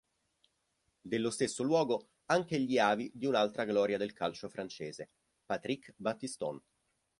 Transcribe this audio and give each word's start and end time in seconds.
Dello 1.03 1.29
stesso 1.29 1.61
luogo 1.61 2.07
anche 2.25 2.59
gli 2.59 2.79
avi 2.79 3.11
di 3.13 3.27
un'altra 3.27 3.65
gloria 3.65 3.99
del 3.99 4.13
calcio 4.13 4.49
francese, 4.49 5.11
Patrick 5.45 5.93
Battiston. 5.95 6.59